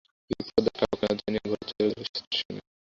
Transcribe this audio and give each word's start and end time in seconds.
বিপ্রদাস 0.29 0.75
কাউকে 0.79 1.05
না 1.05 1.13
জানিয়ে 1.19 1.43
ঘোড়ায় 1.43 1.67
চড়ে 1.69 1.85
গেল 1.89 2.03
স্টেশনে। 2.09 2.61